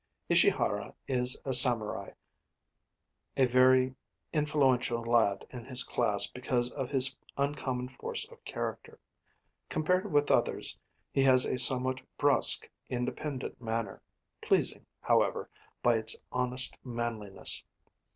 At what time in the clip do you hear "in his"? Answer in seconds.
5.51-5.83